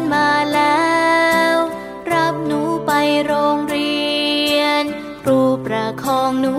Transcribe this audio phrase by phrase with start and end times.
[0.00, 0.90] นมาแล้
[1.52, 1.54] ว
[2.12, 2.92] รับหนูไป
[3.26, 3.98] โรงเรี
[4.58, 4.84] ยน
[5.20, 6.54] ครูประคองหนู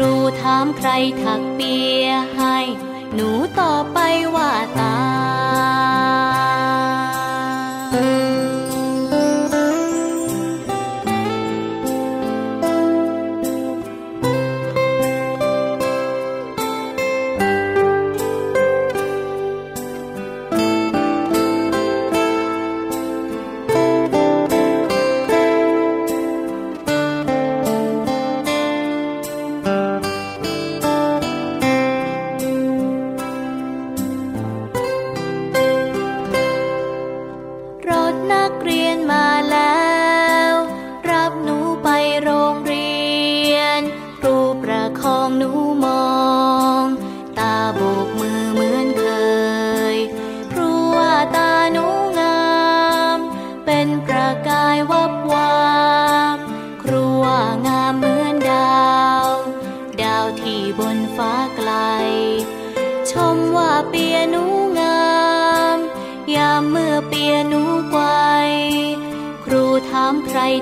[0.00, 0.90] รูถามใคร
[1.22, 2.06] ถักเปีย
[2.36, 2.58] ให้
[3.14, 3.30] หนู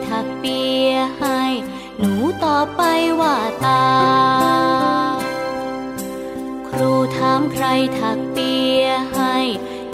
[0.08, 1.42] ถักเปียให้
[1.98, 2.14] หนู
[2.44, 2.82] ตอบไป
[3.20, 3.84] ว่าตา
[6.68, 7.66] ครูถามใคร
[7.98, 9.36] ถักเปียให้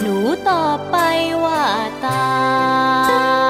[0.00, 0.16] หนู
[0.48, 0.96] ตอบไป
[1.44, 1.62] ว่า
[2.04, 3.43] ตา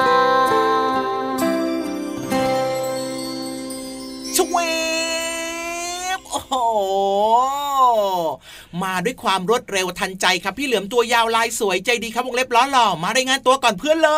[8.82, 14.10] มาด้วยความรวดเร็วทันใจครับพี่เหลือมตัวยาวลายสวยใจดีครับวงเล็บล้อหล่อมารายงานตัวก่อนเพื่อนเล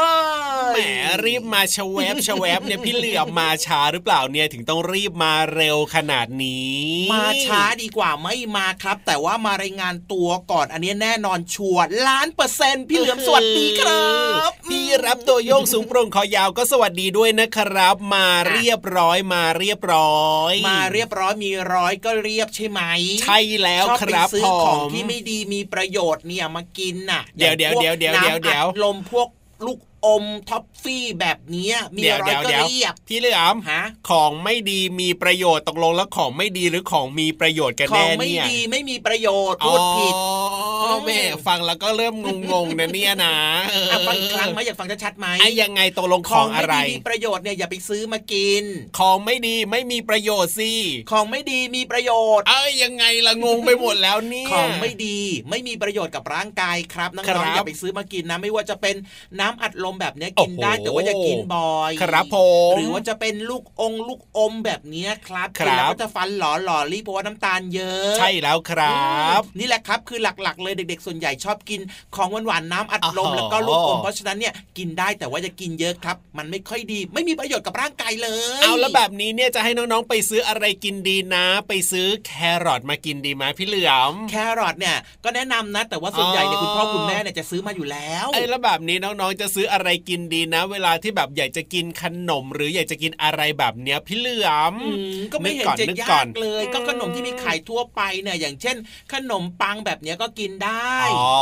[0.70, 0.78] ยแหม
[1.24, 14.06] รีบมาชะแวบชะแวบเนี่ยพี่เหลือมมาช้าหรือเปล่าเนี่ยถึงต้องรีบมาเร็วขนาดนี้ มาช้าดีกว่าไม่มาครับ แต่ว่ามารายงานตัวก่อนอันนี้แน่นอนชัวร์ล้านเปอร์เซ็นต์พี่เหลือมสวัสดีครั
[14.48, 22.80] บพี่รับตัวโยงสูงโปร่งคอยาวก็สวัสดีด้วยนะครับ มาเรียบร้อยมาเรียบร้อย มาเรียบร้อยมีร้อยก็เรียบใช่ไหม
[23.22, 29.28] ใช่แล้วชอบคไปรับซื้อผของมที่ไม่ดีมีประโยชน์เนี่ยมากินน่ะ เดี๋ยวอาเดี๋ยวพกเดี๋ยวเดี๋ยวเดี๋ยวน้ำอัลมพวก
[29.66, 42.14] ลูก อมท็อฟฟี่แบบเนี้ยมีเดี๋ยวร้อยเดี๋ยวก็เดี๋ยวเรียบพี่เหลือมฮะของไม่ดีมีประโยชน์ตกลงแล้วของไม่ดีหรือของมีประโยชน์กันขอแน่งไม่เนี่ยดีไม่มีประโยชน์พูดผิดอ๋อแม่ฟังแล้วก็เริ่ม
[42.52, 43.36] งงๆนะเนี่ยนะ
[43.70, 48.64] เอออะฟังอีกครั้งไหมอยากฟังชัดๆไหมไอ้ยังไงตกลงของอะไรไม่ดีมีประโยชน์เนี่ยอย่าไปซื้อมากิน
[48.98, 50.72] ของไม่ดีไม่มีประโยชน์สิ
[51.10, 55.18] ของไม่ดีมีประโยชน์ เอ้ยยังไงละงงไปหมดแล้วเนี่ยของไม่ดี
[55.50, 58.96] ไม่มีประโยชน์กับร่างกายครับน้ครัองบๆอย่าไปซื้อมากินนะ ไม่ว่าจะเป็น
[59.40, 62.36] น้ำอัดลมแบบเนี้ยกินได้โอ้โหแต่ว่าอย่ากินบ่อยครับผ
[62.72, 69.06] มหรือว่าจะเป็นลูกองลูกอมแบบเนี้ยครับครับกินแล้วก็จะฟันหล่อหล่อรีบเพราะว่าน้ำตาลเยอะ ใช่แล้วครั
[69.38, 71.80] บอืมนี่แหละครับคือหลักๆ เลยเด็ก ๆ ส่วนใหญ่ชอบกิน
[72.16, 78.28] ของหวานๆน้ำอัดลมอ๋อแล้วก็ลูกอมเพราะฉะนั้นเนี่ยกินได้แต่ว่าอย่ากินเยอะครับ มันไม่ค่อยดี ไม่มีประโยชน์กับร่างกายเล
[78.60, 82.32] ย เอาแล้วแบบนี้เนี่ยจะให้น้องๆไปซื้ออะไรกินดีนะ ไปซื้อแค
[82.64, 98.76] รอทมากินดีไหมพี่เหลือมแครอทเนี่ยก็แนะนำนะ แต่ว่าส่วนใหญ่เนี่ยอ๋อคุณพ่อคุณแม่เนี่ยจะซื้อมาอยู่แล้วไอ้แล้วแบบนี้น้องๆจะซื้ออะไรกินดีนะ เวลาที่แบบอยากจะกินขนม หรืออยากจะกินอะไรแบบเนี้ยพี่เหลือมอืมก็ไม่เห็นก่อนจะนึกยาก่อนกเลย ก็ขนมที่มีขายทั่วไปเนี่ยอย่างเช่น
[99.12, 101.36] ขนมปังแบบเนี้ยก็กินได้อ๋อ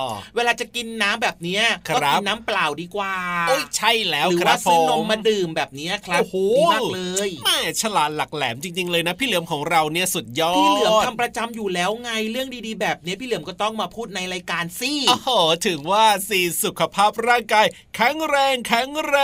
[0.00, 0.04] อ
[0.36, 3.14] เวลาจะกินน้ำแบบเนี้ยครัก็บกินน้ำเปล่าดีกว่า
[3.48, 15.30] โอ้ยใช่แล้วหรือครัว่าบซื้อนมผมมาดื่มแบบเนี้ยครับโอ้โหดีมากเลยแม่ฉลาดหลักแหลมจริง ๆ เลยนะ พี่เหลือมของเราเนี่ยสุดยอดพี่เหลือมทำประจำอยู่แล้วไงเรื่องดีๆ แบบเนี้ยพี่เหลือมก็ต้องมาพูดในรายการสิโอ้โห
[15.66, 19.16] ถึงว่าสีสุขภาพร่างกายแข็งแรงแข็งแร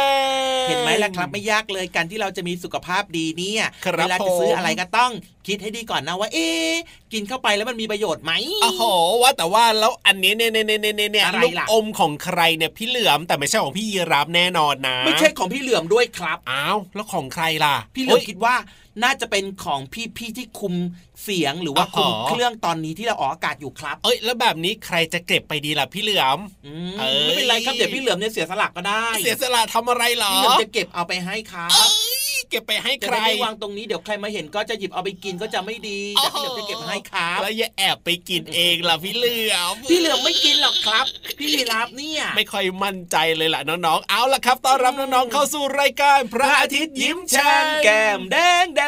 [0.62, 5.12] ง เห็นไหมล่ะครับไม่ยากเลยการที่เราจะมีสุขภาพดีเนี่ยครับเวลาจะซื้อผมอะไรก็ต้อง
[5.46, 6.74] คิดให้ดีก่อนนะว่า เอ๊ะ
[7.12, 8.32] กินเข้าไปแล้วมันมีประโยชน์ไหม
[8.62, 8.82] โอ้โห
[9.22, 18.54] ว่าแต่ว่าแล้วอันนี้เนี่ยเนี่ยเนี่ยเนี่ยเนี่ยอะไรลูกล่ะอมของใครเนี่ยพี่เหลือมแต่ไม่ใช่ของพี่ยีราฟแน่นอนนะ ไม่ใช่ของพี่เหลือมด้วยครับอ้าวแล้วของใครล่ะ พี่เหลือมฮ้ยคิดว่า
[19.02, 19.80] น่าจะเป็นของ
[20.16, 20.74] พี่ๆที่คุม
[21.22, 31.88] เสียงหรือว่าคุมอ๋อเครื่องตอนนี้ที่เราออกอากาศอยู่ครับ เอ้ยแล้วแบบนี้ใครจะเก็บไปดีล่ะพี่เหลือมอืมเอ้ยไม่เป็นไรครับเดี๋ยวพี่เหลือมเนี่ยเสียสละก็ได้ เสียสละทำอะไรเหรอพี่เหลือมจะเก็บเอาไปให้ครับ
[32.38, 41.06] เอ้ยเก็บไปให้จะใครได้ไม่วางตรงนี้เดี๋ยวใครมาเห็นก็จะหยิบเอาไปกินก็จะไม่ดีแต่พี่เหลือมจะเก็บให้ครับแล้วอย่าแอบไปกินเองล่ะพี่เหลือมพี่เหลือมไม่กินหรอกครับ
[41.38, 48.82] พี่ยีราฟเนี่ยไม่ค่อยมั่นใจเลยล่ะน้องๆเอาล่ะครับต้อนรับน้องๆเข้าสู่รายการ พระอาทิตย์ยิ้มแฉ่งแก้มแดงแด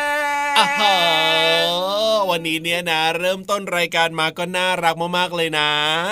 [0.52, 0.94] งอ่าฮะ
[2.31, 5.70] วันนี้เนี่ยนะ เริ่มต้นรายการมาก็น่ารักมากๆเลยนะ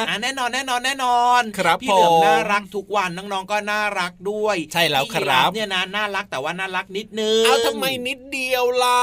[0.08, 9.02] อะแน่นอนแน่นอนแน่นอนครับพี่เหลือมผมน่ารักทุกวันน้องๆก็น่ารักด้วย ใช่แล้วพี่คยีรับฟเนี่ยนะน่ารักแต่ว่าน่ารักนิดนึงเอาทำไมนิดเดียวล่ะ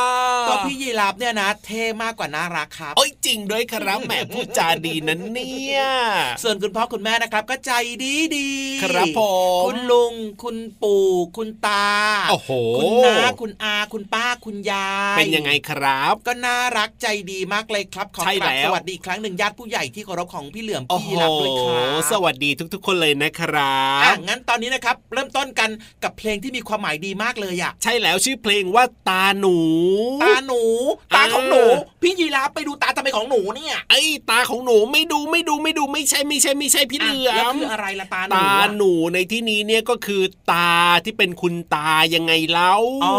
[0.50, 5.82] ก็พี่ยีราฟเนี่ยนะเท่มากกว่าน่ารักครับโอ้ยจริงด้วยครับแหมพูดจาดีนั้นเนี่ย
[6.44, 7.72] ส่วนคุณพ่อคุณแม่นะครับ ก็ใจ
[8.04, 8.52] ดีดี
[8.84, 9.22] ครับผ
[9.62, 10.14] มคุณลุง
[10.44, 11.08] คุณปู่
[11.38, 11.88] คุณตา
[12.30, 12.50] โอ้โห
[12.82, 25.70] คุณน้าคุณอาคุณป้าคุณยายเป็นยังไงครับ ก็น่ารักใจดีมากเลยครับขอใช่กราบแล้วสวัสดีอีกครั้งหนึ่งญาติผู้ใหญ่ที่เคารพของพี่เหลือมโอ้พี่โหยีราฟด้วยครับสวัสดีทุก ๆ คนเลยนะครัอะบงั้นตอนนี้นะครับ เริ่มต้นกัน
[26.04, 29.58] กับเพลงที่มีความหมายดีมากเลยอะใช่แล้วชื่อเพลงว่าตาหนู
[30.24, 30.62] ตาหนู
[31.16, 40.74] ตาของหนูอ่าพี่ยีราฟไปดูตาทำไมของหนูเนี่ยไอ้ยตาของหนูไม่ดูไม่ดูไม่ดูไม่ใช่ไม่ใช่ไม่ใช่พี่เหลือแล้วมคืออะไรละตาหนูตาอะหนูในที่นี้เนี่ยก็คือตา
[41.06, 42.76] ที่เป็นคุณตายังไงเล่า
[43.06, 43.16] อ๋อ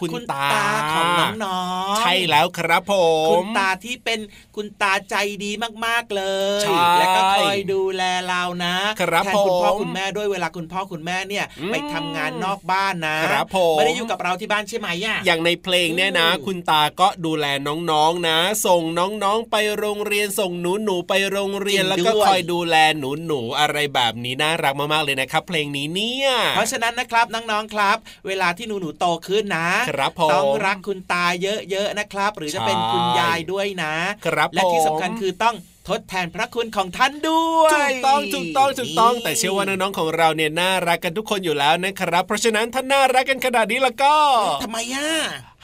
[0.00, 1.06] คุณคุณตาตาของ
[1.44, 1.62] น้อ
[1.92, 2.94] งๆใช่แล้วครับผ
[3.26, 4.20] มคุณตาที่เป็น
[4.56, 5.50] คุณตาใจดี
[5.84, 6.22] มากๆเล
[6.60, 17.46] ยใช่แล้วก็คอยดูแลเรานะครับแทนคุณพ่อผมคุณแม่ด้วยเวลาคุณพ่อคุณแม่เนี่ยอืมไปทำงานนอกบ้านนะครับผมไม่ได้อยู่กับเราที่บ้านใช่ไหมอะอย่างในเพลงเนี่ยนะอืมคุณตาก็ดูแล
[17.90, 27.96] น้องๆนะ ส่งน้องๆไปโรงเรียนส่งหนูหนูๆไปโรงเรียนแล้วก็คอยดูแลหนูหนูๆอะไรแบบนี้น่ารักมากๆเลยนะครับ เพลงนี้เนี่ยเพราะฉะนั้นนะครับน้องๆครับ
[28.26, 33.94] เวลาที่หนูหนูๆโตขึ้นนะครับผมต้องรักคุณตาเยอะๆนะครับ หรือจะเป็นใช่คุณยายด้วยนะ
[34.26, 35.56] ครับและที่ผมสำคัญคือต้อง
[35.88, 44.14] ทดแทนพระคุณของท่านด้วยถูกต้องถูกต้องถูกต้องนี่แต่เชื่อว่าน้องๆของเราเนี่ยน่ารักกันทุกคนอยู่แล้วนะครับ เพราะฉะนั้นถ้าน่ารักกันขนาดนี้แล้วก็
[44.62, 45.08] ทำไมอะ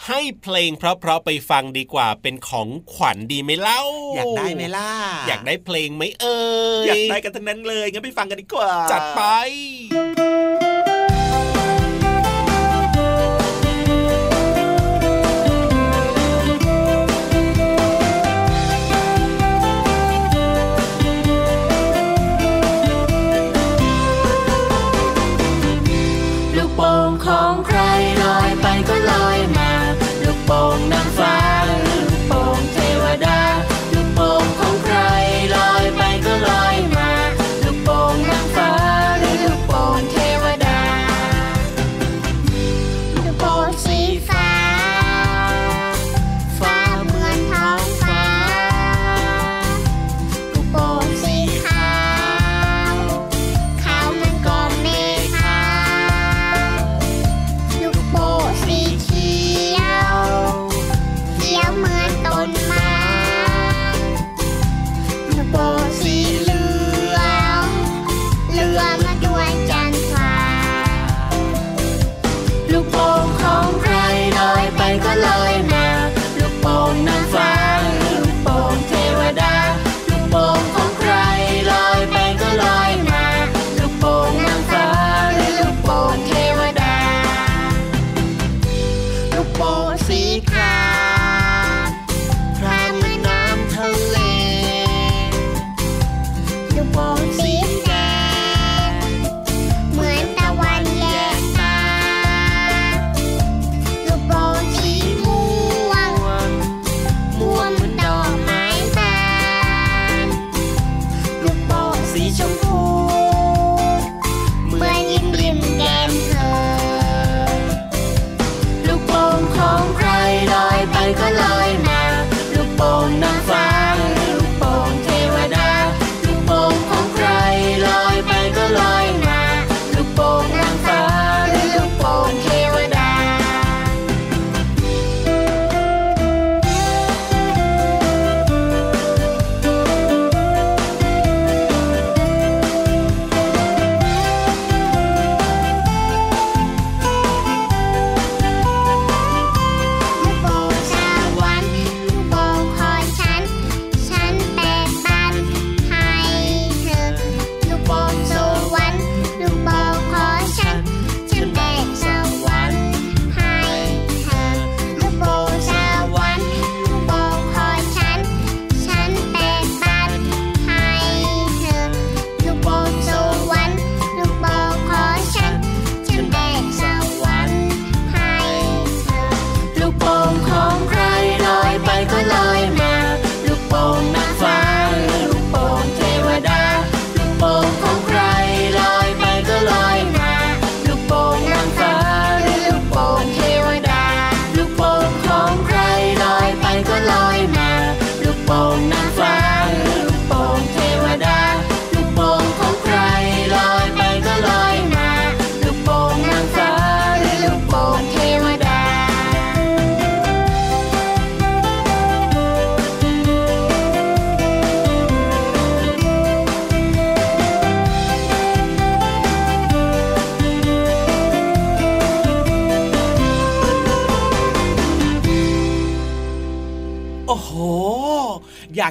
[0.07, 3.81] ให้เพลงเพราะๆไปฟังดีกว่าเป็นของขวัญดีไหมเล่า
[4.17, 4.91] อยากได้ไหมล่ะ
[5.29, 6.39] อยากได้เพลงไหมเอ่
[6.85, 9.23] ยอยากได้กันทั้งนั้นเลยงั้นไปฟังกันดีกว่า จัดไป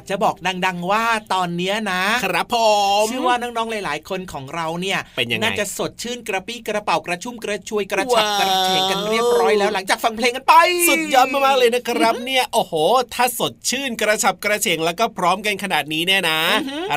[0.10, 0.36] จะบอก
[0.66, 2.56] ดัง ๆ ว่าตอนเนี้ยนะ ครับผ
[3.04, 10.54] มเชื่อว่าน้องๆหลาย ๆ คนของเราเนี่ยเป็นยังไงน่าจะสดชื่นกระปี้กระเป๋ากระชุ่มกระชวยกระฉับว้าวกระเฉงกันเรียบร้อยแล้วหลังจากฟังเพลงกันไป
[10.90, 12.74] สุดยอดมากๆเลยนะครับ เนี่ยโอ้โห
[13.14, 16.40] ถ้าสดชื่นกระฉับกระเฉงแล้วก็พร้อมกันขนาดนี้เนี่ยนะ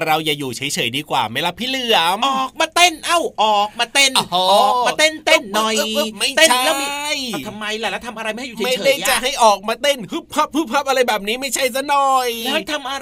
[0.05, 6.87] เราอย่าอยู่เฉยๆดีกว่าไหม่ละพี่เหลือมออกมาเต้นเอ้าออกมาเต้นโอ้โหออกมาเต้นเต้นหน่อยเออเออไม่เต้นใช่แล้วมี
[7.33, 13.02] เอาทำไมล่ะแล้วทำอะไรไม่ให้อยู่เฉยๆไม่ได้จะอะให้ออกมาเต้นฮึบพับฮึบพับอะไรแบบนี้ไม่ใช่ซะหน่อยแล้วให้ทำอะไ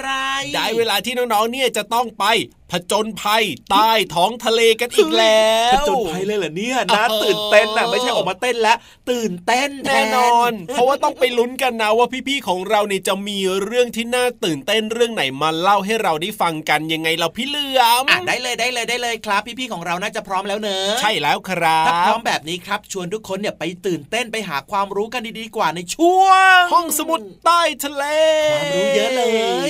[0.55, 2.25] ได้เวลาที่น้องๆเนี่ยจะต้องไป
[2.71, 8.77] ผจญภัยใต้ท้องทะเลกันอีกแล้วผจญภัยเลยเหรอเนี่ยนะเออตื่นเต้นน่ะไม่ใช่ออกมาเต้นแล้ว
[9.11, 26.23] ตื่นเต้นแน่นอน เพราะว่าต้องไปลุ้นกันนะว่าพี่ๆของเราเนี่ยจะมีเรื่องที่น่าตื่นเต้นเรื่องไหนมาเล่าให้เราได้ฟังกันยังไงเราพี่เหลือมอะได้เลยได้เลยได้เลยครับ พี่ๆของเราน่าจะพร้อมแล้วเนอะใช่แล้วครัถ้าพร้บอมแบบนี้ครับ ชวนทุกคนเนี่ยไปตื่นเต้นไปหาความรู้กันดีๆกว่าในช่ว
[26.59, 28.03] ง ห้องสมุดใต้ทะเล
[28.51, 29.23] ความรู้เยอะเล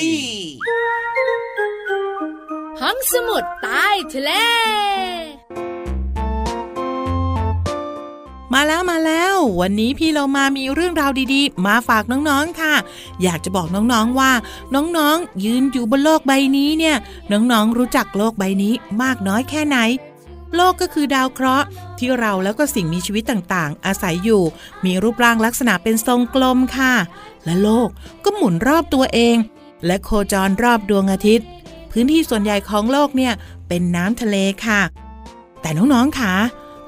[0.04, 0.06] ย
[2.80, 4.32] ห้องสมุดใต้ทะเล
[8.54, 12.76] มาแล้วมาแล้ว วันนี้พี่เรามามีเรื่องราวดีๆ มาฝากน้องๆค่ะ
[13.24, 14.32] อยากจะบอกน้องๆว่า
[14.76, 16.96] น้องๆ ยืนอยู่บนโลกใบนี้เนี่ย
[17.32, 19.78] น้องๆ รู้จักโลกใบนี้มากน้อยแค่ไหน
[20.56, 21.68] โลกก็คือดาวเคราะห์
[22.00, 24.44] ที่เราแล้วก็สิ่งมีชีวิตต่างๆ อาศัยอยู่
[24.86, 26.94] มีรูปร่างลักษณะเป็นทรงกลมค่ะ
[27.46, 27.90] และโลก
[28.24, 29.38] ก็หมุนรอบตัวเอง
[29.86, 31.48] และโคจรรอบดวงอาทิตย์
[31.92, 33.34] พื้นที่ส่วนใหญ่ของโลกเนี่ย
[33.68, 34.82] เป็นน้ำทะเลค่ะ
[35.62, 36.34] แต่น้องๆค่ะ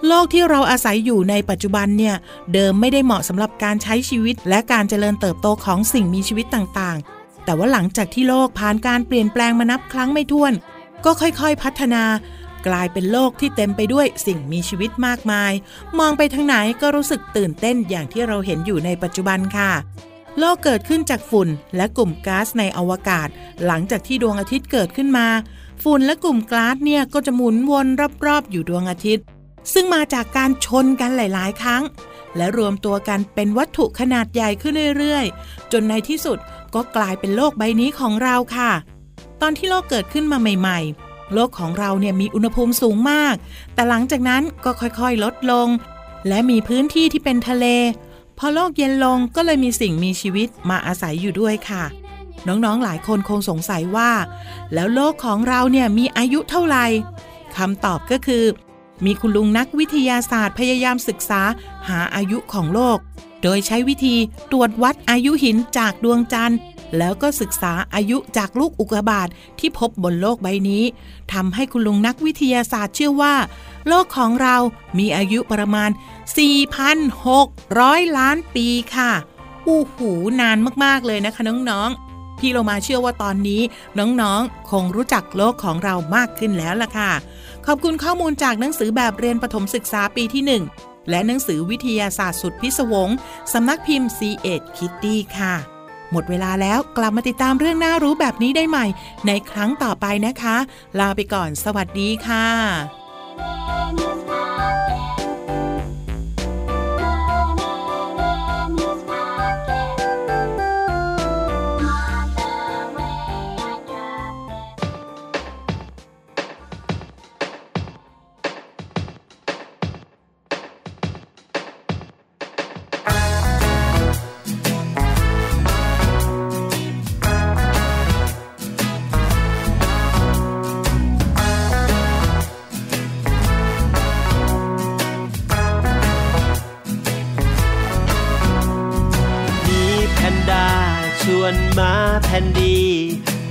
[0.07, 2.15] โลกที่เราอาศัยอยู่ในปัจจุบันเนี่ย
[2.53, 10.53] เดิมไม่ได้เหมาะสำหรับการใช้ชีวิต และการเจริญเติบโตของสิ่งมีชีวิตต่างๆ แต่ว่าหลังจากที่โลกผ่านการเปลี่ยนแปลงมานับครั้งไม่ถ้วน
[11.05, 12.03] ก็ค่อยๆพัฒนา
[12.67, 15.51] กลายเป็นโลกที่เต็มไปด้วยสิ่งมีชีวิตมากมาย
[15.99, 19.71] มองไปทางไหนก็รู้สึกตื่นเต้นอย่างที่เราเห็นอยู่ในปัจจุบันค่ะ
[20.39, 23.27] โลกเกิดขึ้นจากฝุ่นและกลุ่มก๊าซในอวกาศ
[23.65, 25.27] หลังจากที่ดวงอาทิตย์เกิดขึ้นมา
[25.83, 27.87] ฝุ่นและกลุ่มก๊าซเนี่ยก็จะหมุนวน
[28.25, 29.25] รอบๆ อยู่ดวงอาทิตย์
[29.73, 31.83] ซึ่งมาจากการชนกันหลาย ๆ ครั้ง
[32.37, 36.37] และรวมตัวกันเป็นวัตถุขนาดใหญ่ขึ้นเรื่อยๆ จนในที่สุด
[36.75, 38.71] ก็กลายเป็นโลกใบนี้ของเราค่ะ
[39.41, 43.35] ตอนที่โลกเกิดขึ้นมาใหม่ ๆ โลกของเราเนี่ยมีอุณหภูมิสูงมาก
[43.73, 45.67] แต่หลังจากนั้นก็ค่อยๆ ลดลง
[46.27, 47.65] และมีพื้นที่ที่เป็นทะเล
[48.37, 51.83] พอโลกเย็นลงก็เลยมีสิ่งมีชีวิตมาอาศัยอยู่ด้วยค่ะ
[52.47, 54.11] น้องๆหลายคนคงสงสัยว่า
[54.73, 56.85] แล้วโลกของเราเนี่ยมีอายุเท่าไหร่
[57.57, 58.43] คำตอบก็คือ
[59.05, 61.41] มีคุณลุงนักวิทยาศาสตร์พยายามศึกษา
[61.87, 62.97] หาอายุของโลก
[63.43, 64.15] โดยใช้วิธี
[64.51, 66.59] ตรวจวัดอายุหินจากดวงจันทร์
[66.97, 69.27] แล้วก็ศึกษาอายุจากลูกอุกกาบาต
[69.59, 70.83] ที่พบบนโลกใบนี้
[71.33, 73.35] ทำให้คุณลุงนักวิทยาศาสตร์เชื่อว่า
[73.87, 74.55] โลกของเรา
[74.99, 75.89] มีอายุประมาณ
[77.03, 79.11] 4,600 ล้านปีค่ะ
[79.67, 83.61] อู้หูนานมากๆเลยนะคะน้องๆ พี่เรามาเชื่อว่าตอนนี้
[83.99, 87.11] น้องๆ คงรู้จักโลกของเรามากขึ้นแล้วล่ะค่ะ
[87.65, 90.43] ขอบคุณข้อมูลจากหนังสือแบบเรียนประถมศึกษาปีที่
[90.77, 93.09] 1 และหนังสือวิทยาศาสตร์สุดพิศวง
[93.53, 95.72] สำนักพิมพ์ C ีเอ็ดคิตตี้ค่ะ
[96.13, 98.85] หมดเวลาแล้วกลับมาติดตามเรื่องน่ารู้แบบนี้ได้ใหม่
[99.27, 100.57] ในครั้งต่อไปนะคะ
[100.99, 102.47] ลาไปก่อนสวัสดีค่ะ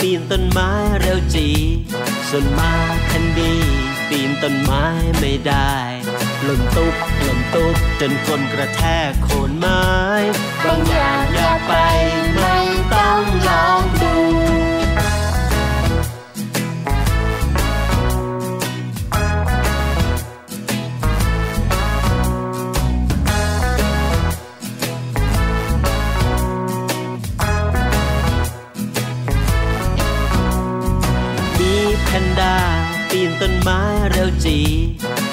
[0.00, 1.48] ปีนต้นไม้เร็วจี
[2.28, 2.72] ส่วนมา
[3.06, 3.54] แคนดี
[4.08, 4.84] ปีนต้นไม้
[5.20, 5.74] ไม่ได้
[6.44, 9.84] หล่นตุ๊บหล่นตุ๊บจนคนกระแทกโคนไม้
[10.64, 11.72] บางอย่างอย่าไป
[12.40, 12.56] ไม่
[12.94, 13.97] ต้องลอง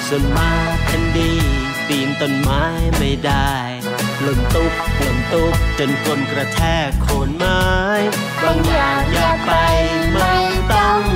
[0.08, 0.52] ส่วนมา
[0.88, 1.32] ทันดี
[1.88, 2.64] ปีนต้นไม้
[2.98, 3.52] ไม่ได้
[4.22, 7.64] หล่นตุ๊บหล่นตุ๊บจนกลนกระแทกโคนไม้
[8.42, 9.52] บางอย่างอย่าไป
[10.12, 10.34] ไม่
[10.72, 11.15] ต้อง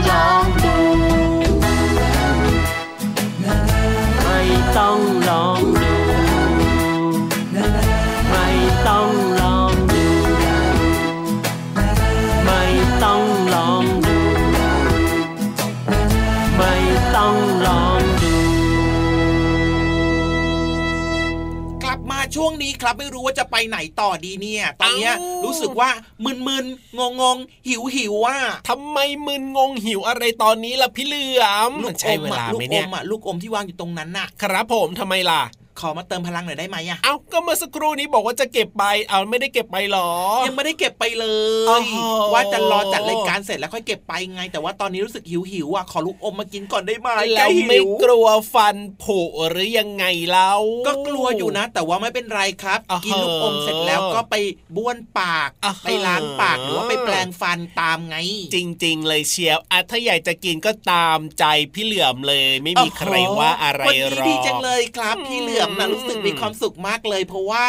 [22.83, 25.91] ครับ ไม่รู้ว่าจะไปไหนต่อดีเนี่ย ตอนเนี้ยเอ้ารู้รู้สึกว่า
[26.25, 28.39] มึนๆงงงๆหิวหิวๆว่า
[28.69, 35.43] ทำไมมึนงงหิวอะไรตอนนี้ล่ะพี่เหลือมลูกใช่อมเวอะลาลูไหมกอเนี่ยมอะลูกอมที่วางอยู่ตรงนั้นน่ะ ครับผมทำไมล่ะ
[35.81, 40.11] ขอมาเติมพลังหน่อยได้ไหมอะเอ้าก็เมื่อสักครู่นี้บอกว่าจะเก็บไป เอาไม่ได้เก็บไปหรอ
[40.47, 41.27] ยังไม่ได้เก็บไปเล
[41.71, 41.97] อ๋ยอ
[42.33, 50.53] ว่าจะรอจัดรายการเสร็จแล้วค่อยเก็บไปไง แต่ว่าตอนนี้รู้สึกหิวหิวๆอะ ขอลูกอมมากินก่อนได้ไหมแล้วใกหิไม่กลัวฟันผุหรือยังไงเล่า
[50.87, 54.35] ก็กลัวอยู่นะ แต่ว่าไม่เป็นไรครับอ่าฮะกินลูกอมเสร็จแล้วก็ไป
[54.77, 58.17] บ้วนปากอ่าฮะไปล้างปากหรือว่าไปแปรงฟันตามไง
[58.55, 67.67] จริง ๆ เลยเชียวอะถ้าอยากจะกินก็ตามใจพี่เหลือมเลย ไม่มีใครว่าอะไรวันหรนี้อกดีจังเลยครับพี่เหลือมนะอืมรู้สึกมีความสุขมากเลย เพราะว่า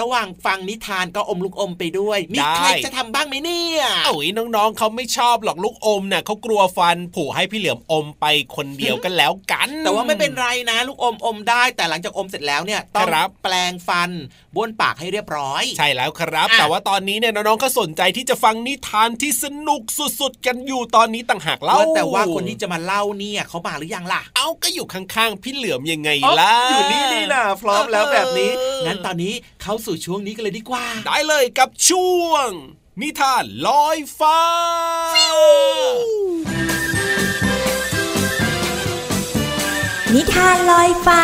[0.00, 14.10] ระหว่างฟังนิทานก็อมลูกอมไปด้วยมีได้ใครจะทำบ้างไหมเนี่ยเอ้ยน้องๆเขาไม่ชอบหรอกลูกอมเนี่ยเขากลัวฟันผุให้พี่เหลือมอมไปคนเดียวกันแล้วกัน แต่ว่าไม่เป็นไรนะ ลูกอมอมได้ แต่หลังจากอมเสร็จแล้วเนี่ยต้องครับแปลงฟัน
[14.54, 19.82] บ้วนปากให้เรียบร้อย ใช่แล้วครับอะแต่ว่าตอนนี้เนี่ยน้องๆก็สนใจที่จะฟังนิทานที่สนุก
[20.20, 32.48] สุดๆกันอยู่ตอนนี้ต่างหากเล่าว่าแต่ว่าคนที่จะมาเล่าเนี่ยเขามาหรือยังล่ะ เอาก็อยู่ข้างๆพี่เหลือมยังไงอ๋อล่ะอยู่นี่นี่นะพร้อมแล้วแบบนี้เอองั้นตอนนี้เข้าสู่ช่วงนี้กันเลยดีกว่า ได้เลยกับช่วง
[33.00, 34.40] นิทานลอยฟ้า
[40.14, 41.22] นิทานลอยฟ้า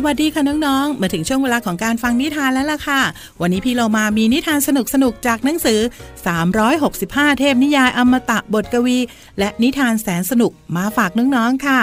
[0.00, 3.00] สวัสดีค่ะน้องๆ มาถึงช่วงเวลาของการฟังนิทานแล้วล่ะค่ะ
[3.40, 4.68] วันนี้พี่เรามามีนิทานส
[5.02, 5.80] นุกๆ จากหนังสือ
[6.58, 8.98] 365 เทพนิยายอมตะบทกวี
[9.38, 11.80] และนิทานแสนสนุกมาฝากน้องๆ ค่ะ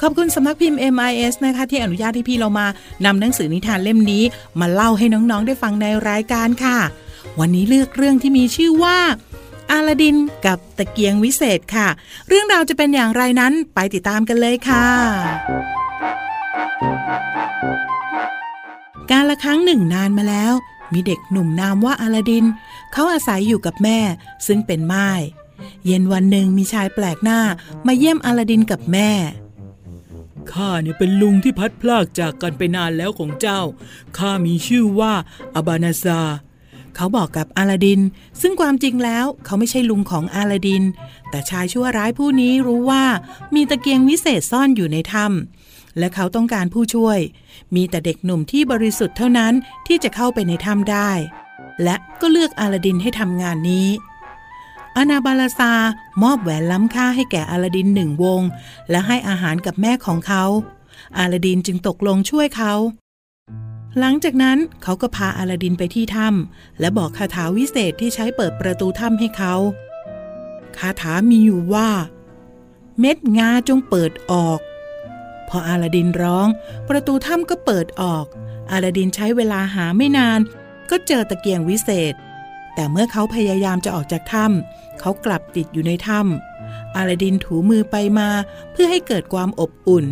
[0.00, 2.66] ขอบคุณสำนักพิมพ์ MIS นะคะ ที่อนุญาตให้พี่เรามา
[3.04, 4.22] นำหนังสือนิทานเล่มนี้
[4.60, 6.78] มาเล่าให้น้องๆ ได้ฟังในรายการค่ะ
[7.40, 8.98] วันนี้เลือกเรื่องที่มีชื่อว่า
[9.70, 11.88] อาลาดินกับตะเกียงวิเศษค่ะ
[12.28, 14.86] เรื่องราวจะเป็นอย่างไรนั้นไปติดตามกันเลยค่ะ
[19.10, 20.52] การละครั้งหนึ่งนานมาแล้ว
[20.92, 22.44] มีเด็กหนุ่มนามว่าอาลาดิน
[22.92, 23.98] เขาอาศัยอยู่กับแม่
[24.46, 25.22] ซึ่งเป็นม่าย
[25.86, 27.40] เย็นวันหนึ่งมีชายแปลกหน้า
[27.86, 29.10] มาเยี่ยมอาลาดินกับแม่
[30.52, 33.60] ข้าเนี่ยเป็นลุงที่พัดพลากจากกันไปนานแล้วของเจ้า
[34.16, 35.12] ข้ามีชื่อว่า
[35.54, 36.20] อบานาซา
[36.96, 38.00] เขาบอกกับอาลาดิน
[38.40, 40.82] ซึ่งความจริงแล้วเขาไม่ใช่ลุงของอาลาดิน
[41.30, 43.04] แต่ชายชั่วร้ายผู้นี้รู้ว่า
[43.54, 47.18] มีตะเกียงวิเศษซ่อนอยู่ในถ้ำ และเขาต้องการผู้ช่วย
[47.74, 49.52] มีแต่เด็กหนุ่มที่บริสุทธิ์เท่านั้น
[49.86, 51.10] ที่จะเข้าไปในถ้ำได้
[51.82, 53.88] และก็เลือกอาลาดินให้ทำงานนี้
[54.96, 55.72] อานาบาลาซา
[56.22, 58.42] มอบแหวนล้ำค่าให้แก่อาลาดินหนึ่งวง
[58.90, 60.44] และให้อาหารกับแม่ของเขา
[61.18, 62.74] อาลาดินจึงตกลงช่วยเขา
[63.98, 69.54] หลังจากนั้นเขาก็พาอาลาดินไปที่ถ้ำและบอกคาถาวิเศษที่ใช้เปิดประตูถ้ำให้เขา
[70.78, 71.88] คาถามีอยู่ว่า
[73.00, 74.60] เม็ดงาจงเปิดออก
[75.48, 76.48] พออาลาดินร้อง
[76.88, 78.24] ประตูถ้ำก็เปิดออก
[78.70, 80.40] อาลาดินใช้เวลาหาไม่นาน
[80.90, 82.14] ก็เจอตะเกียงวิเศษ
[82.74, 88.28] แต่เมื่อเขาพยายามจะออกจากถ้ำเขากลับติดอยู่ในถ้ำอาลาดินถูมือไปมา
[88.72, 90.06] เพื่อให้เกิดความอบอุ่น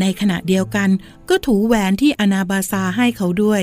[0.00, 0.88] ในขณะเดียวกัน
[1.28, 3.62] ก็ถูแหวนที่อนาบาซาให้เขาด้วย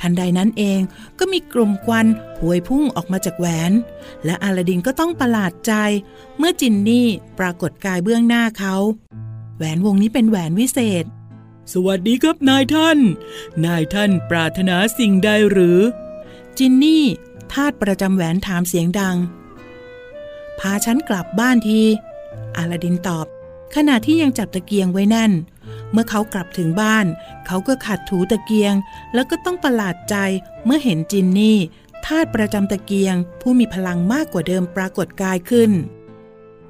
[0.00, 0.80] ทันใดนั้นเอง
[1.18, 2.06] ก็มีกลุ่มควัน
[2.38, 3.72] พวยพุ่งออกมาจากแหวน
[4.24, 5.72] และอาลาดินก็ต้องประหลาดใจ
[6.38, 7.06] เมื่อจินนี่
[7.38, 8.74] ปรากฏกายเบื้องหน้าเขา
[9.56, 11.04] แหวนวงนี้เป็นแหวนวิเศษ
[11.72, 12.98] สวัสดีครับนายท่าน
[13.64, 15.78] นายท่านปรารถนาสิ่งใดหรือ
[16.58, 17.04] จินนี่
[17.52, 19.16] ทาสประจำแหวนถามเสียงดัง
[20.58, 21.80] พาฉันกลับบ้านที
[22.56, 23.26] อาลาดินตอบ
[23.74, 25.32] ขณะที่ยังจับตะเกียงไว้แน่น
[25.92, 27.06] เมื่อเขากลับถึงบ้าน
[27.46, 28.74] เขาก็ขัดถูตะเกียง
[29.14, 30.16] แล้วก็ต้องประหลาดใจ
[30.64, 31.58] เมื่อเห็นจินนี่
[32.06, 35.70] ทาสประจำตะเกียง ผู้มีพลังมากกว่าเดิมปรากฏกายขึ้น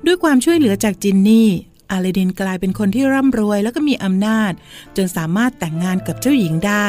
[0.07, 1.49] ด้วยความช่วยเหลือจากจินนี่
[1.91, 4.53] อาลาดินกลายเป็นคนที่ร่ำรวยแล้วก็มีอำนาจ
[4.97, 6.87] จนสามารถแต่งงานกับเจ้าหญิงได้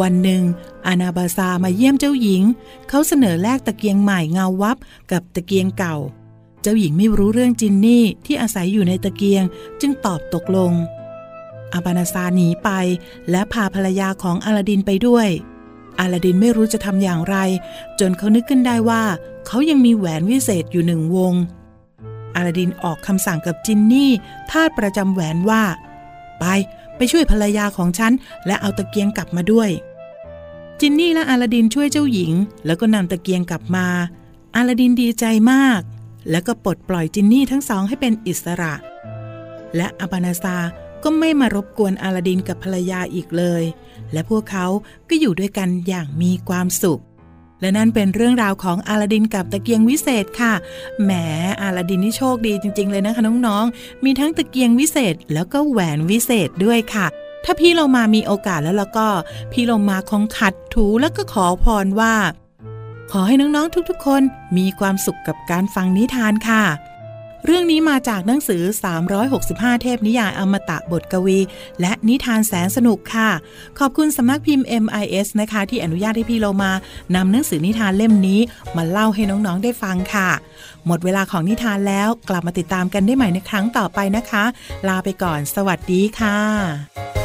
[0.00, 0.42] วันหนึ่ง
[0.86, 2.42] อานาบาซามาเยี่ยมเจ้าหญิง
[2.88, 4.76] เขาเสนอแลกตะเกียงใหม่เงาวับ
[5.12, 5.96] กับตะเกียงเก่า
[6.62, 9.44] เจ้าหญิงไม่รู้เรื่องจินนี่ที่อาศัยอยู่ในตะเกียง
[9.80, 10.72] จึงตอบตกลง
[11.72, 12.70] อาบานาซาหนีไป
[13.30, 15.28] และพาภรรยาของอาลาดินไปด้วย
[16.00, 17.36] อาลาดินไม่รู้จะทำอย่างไร
[18.00, 19.02] จนเขานึกขึ้นได้ว่า
[19.46, 21.34] เขายังมีแหวนวิเศษอยู่หนึ่งวง
[22.34, 24.10] อาลาดินออกคำสั่งกับจินนี่
[24.50, 25.62] ทาสประจำแหวนว่า
[26.40, 26.44] ไป
[26.96, 28.12] ไปช่วยภรรยาของฉัน
[28.46, 29.70] และเอาตะเกียงกลับมาด้วย
[30.80, 32.32] จินนี่และอาลาดินช่วยเจ้าหญิง
[32.66, 33.86] แล้วก็นำตะเกียงกลับมา
[34.56, 35.80] อาลาดินดีใจมาก
[36.30, 38.74] แล้วก็ปลดปล่อยจินนี่ทั้งสองให้เป็นอิสระ
[39.76, 40.56] และอาบานาซา
[41.02, 43.64] ก็ไม่มารบกวนอาลาดินกับภรรยาอีกเลย
[44.12, 44.66] และพวกเขา
[45.08, 47.02] ก็อยู่ด้วยกันอย่างมีความสุข
[47.60, 50.52] และนั่นเป็นเรื่องราวของอาลาดินกับตะเกียงวิเศษค่ะ
[51.02, 51.10] แหม
[51.62, 57.06] อาลาดินนี่โชคดีจริง ๆ เลยนะคะน้องๆ มีทั้งตะเกียงวิเศษ แล้วก็แหวนวิเศษด้วยค่ะ
[57.44, 59.08] ถ้าพี่เรามามีโอกาสแล้วแล้วก็
[59.52, 62.14] พี่เรามาคงขัดถูแล้วก็ขอพรว่า
[63.12, 64.22] ขอให้น้องๆทุกๆ คน
[64.56, 66.62] มีความสุขกับการฟังนิทานค่ะ
[67.46, 68.62] เรื่องนี้มาจากหนังสือ
[69.22, 71.38] 365 เทพนิยายอมตะบทกวี
[71.80, 73.30] และนิทานแสนสนุกค่ะ
[73.78, 76.72] ขอบคุณสำนักพิมพ์ MIS นะคะ ที่อนุญาตให้พี่โลมา
[77.14, 78.40] นำหนังสือนิทานเล่มนี้
[78.76, 80.30] มาเล่าให้น้องๆได้ฟังค่ะ
[80.86, 84.44] หมดเวลาของนิทานแล้วกลับมาติดตามกันได้ใหม่ในครั้งต่อไปนะคะ
[84.88, 87.23] ลาไปก่อน สวัสดีค่ะ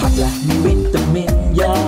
[0.00, 1.82] ผักละมีวิตามินเยอะ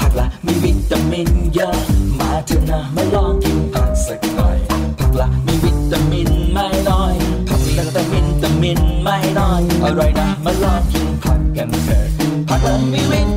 [0.04, 1.76] ักละมีวิตามินเยอะ
[2.18, 4.58] มาเถอะนะมาลองกินผักสักหน่อย
[4.98, 7.14] ผักละมีวิตามินไม่น้อย
[7.48, 12.04] ผักละวิตามินวิตามินไม่น้อย อร่อยนะมาลองกินผักกันเถอะ
[12.48, 13.31] ผักละมีวิต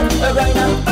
[0.00, 0.91] นผักกันเถอะผั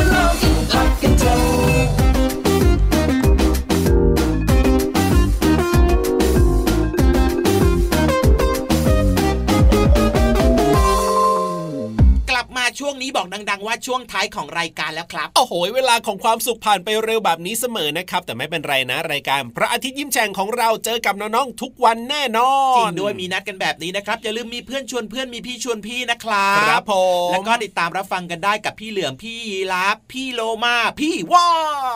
[13.85, 26.93] ช่วงท้ายของรายการแล้วครับ โอ้โห เวลาของความสุขผ่านไปเร็วแบบนี้เสมอนะครับ แต่ไม่เป็นไรนะรายการ พระอาทิตย์ยิ้มแฉ่งของเราเจอกับน้องๆทุกวันแน่นอนจริงด้วยมีนัดกันแบบนี้นะครับอย่าลืมมีเพื่อนชวนเพื่อนมีพี่ชวนพี่นะครับครับผ
[27.27, 31.47] มแล้วก็ติดตามรับฟังกันได้กับพี่เหลือมพี่ยีราฟพี่โลมาพี่ว่า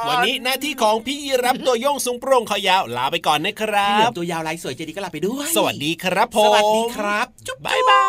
[0.06, 8.06] นวันนี้หน้าที่ของพี่ยีรับตัวโยงสูงโปร่งคอยาวลาไปก่อนนะครัพี่เหลือมบตัวยาวลายสวยใจดีก็ลาไปด้วย สวัสดีครับผมสวัสดีครับจุ๊บบ๊ายบา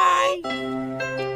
[1.33, 1.36] ย